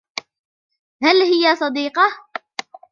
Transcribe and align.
هل 1.03 1.21
هي 1.21 1.55
صديقة؟ 1.55 2.07